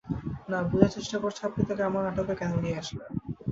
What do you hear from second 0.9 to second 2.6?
চেষ্টা করছি আপনি তাকে আমার নাটকে কেন